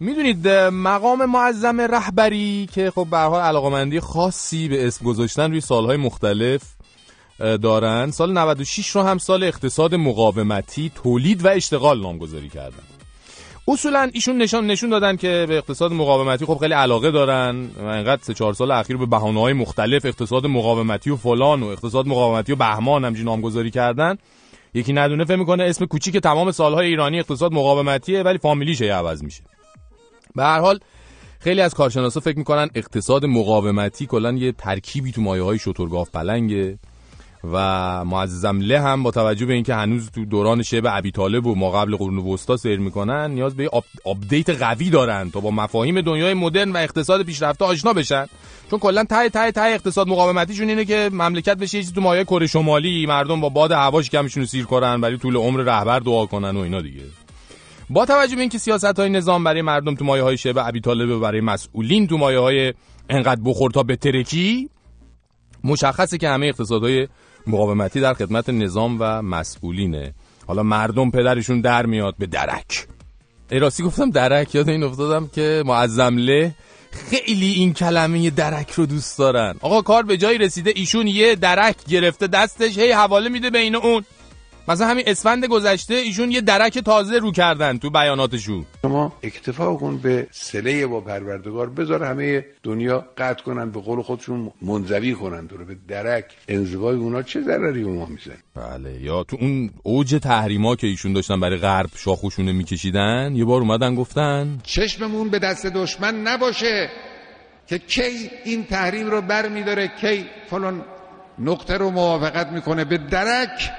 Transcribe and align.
می‌دونید 0.00 0.48
مقام 0.72 1.24
معظم 1.24 1.80
رهبری 1.80 2.68
که 2.72 2.90
خب 2.90 3.06
به 3.10 3.18
حال 3.18 3.40
علاقمندی 3.40 4.00
خاصی 4.00 4.68
به 4.68 4.86
اسم 4.86 5.04
گذاشتن 5.04 5.50
روی 5.50 5.60
سالهای 5.60 5.96
مختلف 5.96 6.62
دارن. 7.38 8.10
سال 8.10 8.32
96 8.32 8.88
رو 8.88 9.02
هم 9.02 9.18
سال 9.18 9.44
اقتصاد 9.44 9.94
مقاومتی 9.94 10.92
تولید 11.02 11.44
و 11.44 11.48
اشتغال 11.48 12.00
نامگذاری 12.00 12.48
کردن. 12.48 12.82
اصولا 13.68 14.10
ایشون 14.12 14.36
نشان 14.38 14.66
نشون 14.66 14.90
دادن 14.90 15.16
که 15.16 15.46
به 15.48 15.56
اقتصاد 15.56 15.92
مقاومتی 15.92 16.44
خب 16.44 16.58
خیلی 16.58 16.74
علاقه 16.74 17.10
دارن 17.10 17.70
و 17.76 17.84
انقدر 17.84 18.22
سه 18.22 18.34
چهار 18.34 18.54
سال 18.54 18.70
اخیر 18.70 18.96
به 18.96 19.06
بهانه 19.06 19.40
های 19.40 19.52
مختلف 19.52 20.06
اقتصاد 20.06 20.46
مقاومتی 20.46 21.10
و 21.10 21.16
فلان 21.16 21.62
و 21.62 21.66
اقتصاد 21.66 22.06
مقاومتی 22.06 22.52
و 22.52 22.56
بهمان 22.56 23.04
همچین 23.04 23.24
نامگذاری 23.24 23.70
کردن. 23.70 24.16
یکی 24.74 24.92
ندونه 24.92 25.24
فهم 25.24 25.38
می‌کنه 25.38 25.64
اسم 25.64 25.86
کوچیک 25.86 26.16
تمام 26.16 26.50
سالهای 26.50 26.86
ایرانی 26.86 27.18
اقتصاد 27.18 27.52
مقاومتیه 27.52 28.22
ولی 28.22 28.38
فامیلیش 28.38 28.82
عوض 28.82 29.22
میشه. 29.22 29.42
به 30.36 30.42
هر 30.42 30.60
حال 30.60 30.78
خیلی 31.40 31.60
از 31.60 31.74
کارشناسا 31.74 32.20
فکر 32.20 32.38
می‌کنن 32.38 32.68
اقتصاد 32.74 33.24
مقاومتی 33.24 34.06
کلا 34.06 34.32
یه 34.32 34.52
ترکیبی 34.52 35.12
تو 35.12 35.20
مایه 35.20 35.42
های 35.42 35.58
شترگاف 35.58 36.10
پلنگه 36.10 36.78
و 37.52 38.04
معظم 38.04 38.60
له 38.60 38.80
هم 38.80 39.02
با 39.02 39.10
توجه 39.10 39.46
به 39.46 39.54
اینکه 39.54 39.74
هنوز 39.74 40.10
تو 40.10 40.24
دوران 40.24 40.62
شعب 40.62 40.96
ابی 40.96 41.10
طالب 41.10 41.46
و 41.46 41.54
ما 41.54 41.70
قبل 41.70 41.96
قرون 41.96 42.18
وسطا 42.18 42.56
سیر 42.56 42.78
می‌کنن 42.78 43.30
نیاز 43.30 43.56
به 43.56 43.70
update 44.04 44.50
قوی 44.50 44.90
دارن 44.90 45.30
تا 45.30 45.40
با 45.40 45.50
مفاهیم 45.50 46.00
دنیای 46.00 46.34
مدرن 46.34 46.72
و 46.72 46.76
اقتصاد 46.76 47.22
پیشرفته 47.22 47.64
آشنا 47.64 47.92
بشن. 47.92 48.26
چون 48.70 48.78
کلا 48.78 49.04
ته 49.04 49.28
ته 49.28 49.52
ته 49.52 49.60
اقتصاد 49.60 50.08
مقاومتیشون 50.08 50.68
اینه 50.68 50.84
که 50.84 51.10
مملکت 51.12 51.56
بشه 51.56 51.78
چیزی 51.78 51.92
تو 51.92 52.00
مایه 52.00 52.24
کره 52.24 52.46
شمالی 52.46 53.06
مردم 53.06 53.40
با 53.40 53.48
باد 53.48 53.72
هوا 53.72 54.10
شکمشون 54.10 54.44
سیر 54.44 54.64
کنن 54.64 55.00
ولی 55.00 55.18
طول 55.18 55.36
عمر 55.36 55.60
رهبر 55.60 55.98
دعا 55.98 56.26
کنن 56.26 56.56
و 56.56 56.60
اینا 56.60 56.80
دیگه. 56.80 57.02
با 57.90 58.06
توجه 58.06 58.34
به 58.34 58.40
اینکه 58.40 58.58
سیاست 58.58 58.98
های 58.98 59.08
نظام 59.08 59.44
برای 59.44 59.62
مردم 59.62 59.94
تو 59.94 60.04
مایه 60.04 60.22
های 60.22 60.36
شبه 60.36 60.66
ابی 60.66 60.80
طالب 60.80 61.20
برای 61.20 61.40
مسئولین 61.40 62.06
تو 62.06 62.16
مایه 62.16 62.38
های 62.38 62.74
انقدر 63.10 63.40
بخور 63.44 63.70
تا 63.70 63.82
به 63.82 63.96
ترکی 63.96 64.70
مشخصه 65.64 66.18
که 66.18 66.28
همه 66.28 66.46
اقتصادهای 66.46 67.08
مقاومتی 67.46 68.00
در 68.00 68.14
خدمت 68.14 68.50
نظام 68.50 68.96
و 69.00 69.22
مسئولینه. 69.22 70.14
حالا 70.46 70.62
مردم 70.62 71.10
پدرشون 71.10 71.60
در 71.60 71.86
میاد 71.86 72.14
به 72.18 72.26
درک. 72.26 72.86
راستی 73.50 73.82
گفتم 73.82 74.10
درک 74.10 74.54
یاد 74.54 74.68
این 74.68 74.82
افتادم 74.82 75.30
که 75.34 75.62
معظم 75.66 76.16
له 76.16 76.54
خیلی 76.90 77.52
این 77.52 77.72
کلمه 77.72 78.30
درک 78.30 78.70
رو 78.70 78.86
دوست 78.86 79.18
دارن. 79.18 79.54
آقا 79.60 79.82
کار 79.82 80.02
به 80.02 80.16
جایی 80.16 80.38
رسیده 80.38 80.72
ایشون 80.76 81.06
یه 81.06 81.34
درک 81.34 81.76
گرفته 81.88 82.26
دستش 82.26 82.78
هی 82.78 82.92
حواله 82.92 83.28
میده 83.28 83.50
بین 83.50 83.76
اون. 83.76 84.04
مثلا 84.68 84.86
همین 84.86 85.04
اسفند 85.06 85.44
گذشته 85.44 85.94
ایشون 85.94 86.30
یه 86.30 86.40
درک 86.40 86.78
تازه 86.78 87.18
رو 87.18 87.32
کردن 87.32 87.78
تو 87.78 87.90
بیاناتشون 87.90 88.66
شما 88.82 89.12
اکتفا 89.22 89.74
کن 89.74 89.98
به 89.98 90.26
سله 90.30 90.86
با 90.86 91.00
پروردگار 91.00 91.70
بذار 91.70 92.04
همه 92.04 92.44
دنیا 92.62 93.04
قطع 93.18 93.42
کنن 93.42 93.70
به 93.70 93.80
قول 93.80 94.02
خودشون 94.02 94.52
منزوی 94.62 95.12
کنن 95.12 95.46
دور 95.46 95.64
به 95.64 95.76
درک 95.88 96.24
انزوای 96.48 96.96
اونا 96.96 97.22
چه 97.22 97.40
ضرری 97.40 97.84
به 97.84 97.90
ما 97.90 98.06
میزن 98.06 98.36
بله 98.54 99.00
یا 99.00 99.24
تو 99.24 99.36
اون 99.40 99.70
اوج 99.82 100.18
تحریما 100.22 100.76
که 100.76 100.86
ایشون 100.86 101.12
داشتن 101.12 101.40
برای 101.40 101.58
غرب 101.58 101.90
شاخوشونه 101.96 102.52
میکشیدن 102.52 103.32
یه 103.36 103.44
بار 103.44 103.60
اومدن 103.60 103.94
گفتن 103.94 104.58
چشممون 104.62 105.28
به 105.28 105.38
دست 105.38 105.66
دشمن 105.66 106.20
نباشه 106.20 106.90
که 107.66 107.78
کی 107.78 108.30
این 108.44 108.64
تحریم 108.64 109.06
رو 109.06 109.22
بر 109.22 109.48
میداره 109.48 109.88
کی 110.00 110.24
فلان 110.50 110.84
نقطه 111.38 111.76
رو 111.76 111.90
موافقت 111.90 112.52
می‌کنه. 112.52 112.84
به 112.84 112.98
درک 112.98 113.70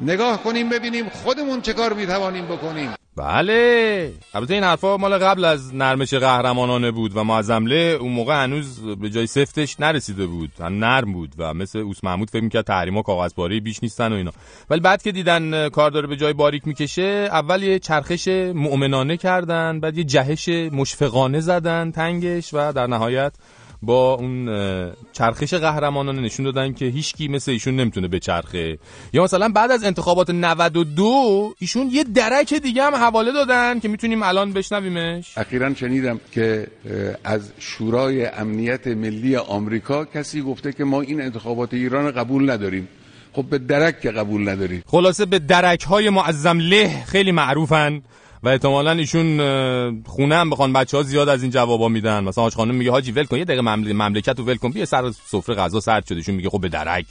نگاه 0.00 0.42
کنیم 0.42 0.68
ببینیم 0.68 1.08
خودمون 1.08 1.60
چه 1.60 1.72
کار 1.72 1.92
می‌توانیم 1.92 2.44
بکنیم. 2.44 2.90
بله. 3.16 4.12
البته 4.34 4.54
این 4.54 4.64
حرفا 4.64 4.96
مال 4.96 5.18
قبل 5.18 5.44
از 5.44 5.74
نرمش 5.74 6.14
قهرمانانه 6.14 6.90
بود 6.90 7.16
و 7.16 7.24
معظمله 7.24 7.98
اون 8.00 8.12
موقع 8.12 8.42
هنوز 8.42 8.80
به 8.80 9.10
جای 9.10 9.26
سفتش 9.26 9.80
نرسیده 9.80 10.26
بود. 10.26 10.50
نرم 10.62 11.12
بود 11.12 11.34
و 11.38 11.54
مثل 11.54 11.78
اوس 11.78 12.04
محمود 12.04 12.30
فکر 12.30 12.42
می‌کرد 12.42 12.64
تحریما 12.64 13.02
کاغذپاره 13.02 13.60
بیش 13.60 13.82
نیستن 13.82 14.12
و 14.12 14.16
اینا. 14.16 14.32
ولی 14.70 14.80
بعد 14.80 15.02
که 15.02 15.12
دیدن 15.12 15.68
کار 15.68 15.90
داره 15.90 16.06
به 16.06 16.16
جای 16.16 16.32
باریک 16.32 16.66
می‌کشه 16.66 17.28
اول 17.32 17.62
یه 17.62 17.78
چرخش 17.78 18.28
مؤمنانه 18.54 19.16
کردن 19.16 19.80
بعد 19.80 19.98
یه 19.98 20.04
جهش 20.04 20.48
مشفقانه 20.48 21.40
زدن 21.40 21.90
تنگش 21.90 22.54
و 22.54 22.72
در 22.72 22.86
نهایت 22.86 23.32
با 23.82 24.14
اون 24.14 24.46
چرخش 25.12 25.54
قهرمانانه 25.54 26.20
نشون 26.20 26.44
دادن 26.44 26.72
که 26.72 26.84
هیچکی 26.84 27.28
مثل 27.28 27.50
ایشون 27.50 27.76
نمی‌تونه 27.76 28.08
به 28.08 28.18
چرخه 28.18 28.78
یا 29.12 29.22
مثلا 29.22 29.48
بعد 29.48 29.70
از 29.70 29.84
انتخابات 29.84 30.30
92 30.30 31.54
ایشون 31.58 31.90
یه 31.90 32.04
درک 32.04 32.54
دیگه 32.54 32.82
هم 32.82 32.94
حواله 32.94 33.32
دادن 33.32 33.80
که 33.80 33.88
می‌تونیم 33.88 34.22
الان 34.22 34.52
بشنویمش. 34.52 35.38
اخیرا 35.38 35.74
شنیدم 35.74 36.20
که 36.32 36.66
از 37.24 37.52
شورای 37.58 38.26
امنیت 38.26 38.86
ملی 38.86 39.36
آمریکا 39.36 40.04
کسی 40.04 40.42
گفته 40.42 40.72
که 40.72 40.84
ما 40.84 41.00
این 41.00 41.20
انتخابات 41.20 41.74
ایران 41.74 42.10
قبول 42.10 42.50
نداریم. 42.50 42.88
خب 43.32 43.44
به 43.44 43.58
درک 43.58 44.00
که 44.00 44.10
قبول 44.10 44.48
نداریم. 44.48 44.82
خلاصه 44.86 45.26
به 45.26 45.38
درک 45.38 45.82
های 45.82 46.10
معظم 46.10 46.58
له 46.58 47.04
خیلی 47.06 47.32
معروفن. 47.32 48.02
و 48.42 48.48
احتمالا 48.48 48.90
ایشون 48.90 50.02
خونه 50.06 50.36
هم 50.36 50.50
بخوان 50.50 50.72
بچه 50.72 50.96
ها 50.96 51.02
زیاد 51.02 51.28
از 51.28 51.42
این 51.42 51.50
جوابا 51.50 51.88
میدن. 51.88 52.24
مثلا 52.24 52.44
حاج 52.44 52.54
خانم 52.54 52.74
میگه 52.74 52.90
حاجی 52.90 53.12
ول 53.12 53.24
کن 53.24 53.38
یه 53.38 53.44
دقیقه 53.44 53.62
مملکت 53.92 54.38
رو 54.38 54.44
ول 54.44 54.56
کن 54.56 54.70
بیا 54.70 54.84
سر 54.84 55.10
سفره 55.10 55.54
غذا 55.54 55.80
سرد 55.80 56.06
شده 56.06 56.16
ایشون 56.16 56.34
میگه 56.34 56.50
خب 56.50 56.60
به 56.60 56.68
درک. 56.68 57.06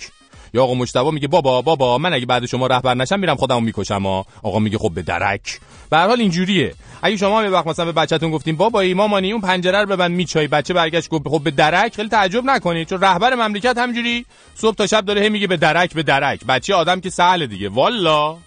یا 0.53 0.63
آقا 0.63 0.73
مشتبه 0.73 1.11
میگه 1.11 1.27
بابا 1.27 1.61
بابا 1.61 1.97
من 1.97 2.13
اگه 2.13 2.25
بعد 2.25 2.45
شما 2.45 2.67
رهبر 2.67 2.93
نشم 2.93 3.19
میرم 3.19 3.35
خودمو 3.35 3.59
می‌کشم 3.59 4.03
ها 4.03 4.25
آقا 4.43 4.59
میگه 4.59 4.77
خب 4.77 4.91
به 4.95 5.01
درک. 5.01 5.59
به 5.89 5.97
هر 5.97 6.07
حال 6.07 6.19
اینجوریه. 6.19 6.75
اگه 7.01 7.17
شما 7.17 7.43
یه 7.43 7.49
وقت 7.49 7.67
مثلا 7.67 7.85
به 7.85 7.91
بچه‌تون 7.91 8.31
گفتیم 8.31 8.55
بابا 8.55 8.83
مامانی 8.95 9.31
اون 9.31 9.41
پنجره 9.41 9.79
رو 9.79 9.85
ببند 9.85 10.11
میچای. 10.11 10.47
بچه 10.47 10.73
برگشت 10.73 11.09
گفت 11.09 11.27
خب 11.27 11.41
به 11.43 11.51
درک. 11.51 11.95
خیلی 11.95 12.09
تعجب 12.09 12.45
نکنید 12.45 12.87
چون 12.87 13.01
رهبر 13.01 13.35
مملکت 13.35 13.77
همجوری 13.77 14.25
صبح 14.55 14.75
تا 14.75 14.87
شب 14.87 15.05
داره 15.05 15.29
میگه 15.29 15.47
به 15.47 15.57
درک 15.57 15.93
به 15.93 16.03
درک. 16.03 16.45
بچه 16.45 16.75
آدم 16.75 16.99
که 16.99 17.09
سهله 17.09 17.47
دیگه. 17.47 17.69
والا! 17.69 18.37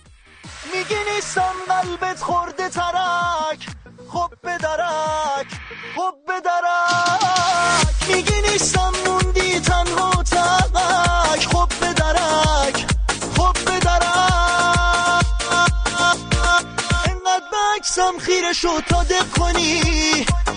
میگی 0.72 0.94
نیستم. 1.14 1.51
قلبت 1.69 2.23
خورده 2.23 2.69
ترک 2.69 3.67
خب 4.09 4.31
به 4.43 4.59
درک 4.59 5.47
خب 5.97 6.15
به 6.27 6.41
درک. 6.41 8.09
میگی 8.09 8.41
نیستم 8.53 8.93
موندی 9.06 9.61
تنها 9.61 10.23
تک 10.23 11.47
خب 11.49 11.69
به 11.81 11.93
درک 11.93 12.87
خب 13.37 13.53
به 13.65 13.78
درک. 13.78 15.27
انقدر 17.05 17.45
بکسم 17.79 18.19
خیره 18.19 18.53
شد 18.53 18.84
تا 18.89 19.03
دق 19.05 19.31
کنی 19.39 19.83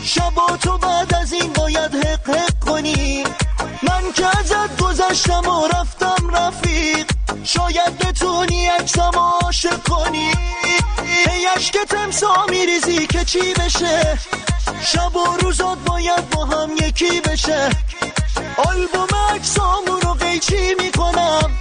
شبا 0.04 0.58
تو 0.58 0.78
بعد 0.78 1.16
از 1.16 1.34
این 1.34 1.54
باید 1.54 1.96
حق 1.96 2.30
حق 2.30 2.60
کنی. 2.60 3.24
من 3.84 4.12
که 4.16 4.40
ازت 4.40 4.82
گذشتم 4.82 5.48
و 5.50 5.68
رفتم 5.68 6.30
رفیق 6.30 7.12
شاید 7.44 7.98
بتونی 7.98 8.70
اکسم 8.70 9.12
تمسا 12.06 12.46
میریزی 12.50 13.08
که 13.08 13.26
چی 13.26 13.54
بشه؟ 13.54 14.20
شب 14.82 15.16
و 15.16 15.38
روزات 15.42 15.78
باید 15.78 16.30
با 16.30 16.46
هم 16.46 16.70
یکی 16.78 17.22
بشه. 17.22 17.70
آلبوم 18.58 19.08
اکسامون 19.34 20.02
رو 20.02 20.14
قیچی 20.14 20.76
می‌کنم. 20.80 21.52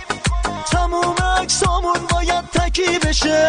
تموم 0.72 1.14
اکسامون 1.40 2.06
باید 2.10 2.44
تکی 2.50 2.98
بشه. 2.98 3.48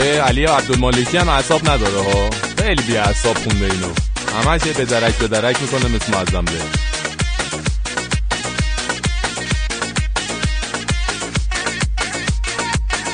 آقای 0.00 0.18
علی 0.18 0.44
عبدالمالکی 0.44 1.16
هم 1.16 1.28
اعصاب 1.28 1.68
نداره 1.70 2.00
ها. 2.00 2.30
خیلی 2.58 2.82
بی 2.82 2.96
اعصاب 2.96 3.38
خونده 3.38 3.64
اینو. 3.64 3.92
همش 4.36 4.60
به 4.60 4.84
درک 4.84 5.14
به 5.14 5.28
درک 5.28 5.62
می‌کنه 5.62 5.88
مثل 5.88 6.12
معظم 6.12 6.44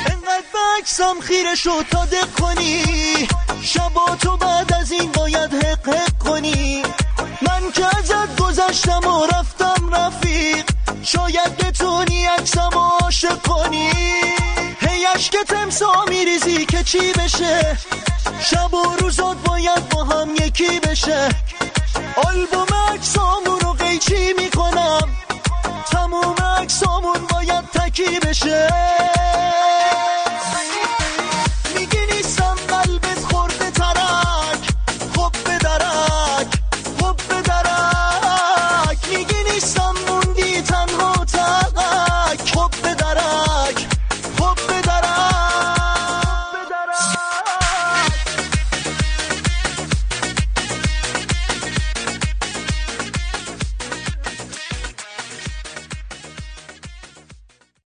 انقدر 0.05 0.43
بکسم 0.81 1.19
خیره 1.21 1.55
شد 1.55 1.85
تا 1.91 2.05
دق 2.05 2.33
کنی. 2.41 3.27
شبا 3.61 4.15
تو 4.21 4.37
بعد 4.37 4.73
از 4.73 4.91
این 4.91 5.11
باید 5.11 5.53
حق 5.53 5.89
حق 5.89 6.17
کنی. 6.19 6.83
من 7.41 7.71
که 7.75 7.85
ازت 7.97 8.41
گذشتم 8.41 9.06
که 15.29 15.43
تمسا 15.47 16.05
میریزی 16.09 16.65
که 16.65 16.83
چی 16.83 17.13
بشه؟ 17.13 17.77
شب 18.39 18.73
و 18.73 18.83
روزات 18.99 19.37
باید 19.37 19.89
با 19.89 20.03
هم 20.03 20.35
یکی 20.35 20.79
بشه. 20.79 21.29
آلبوم 22.15 22.67
اکسامون 22.93 23.59
رو 23.59 23.73
قیچی 23.73 24.33
می‌کنم؟ 24.37 25.09
تموم 25.91 26.35
اکسامون 26.57 27.27
باید 27.33 27.65
تکی 27.73 28.19
بشه. 28.19 28.86